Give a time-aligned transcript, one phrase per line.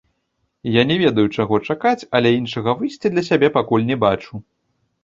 [0.75, 4.33] Я не ведаю, чаго чакаць, але іншага выйсця для сябе пакуль не бачу.